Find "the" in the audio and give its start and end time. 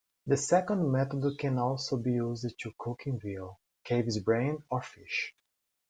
0.25-0.35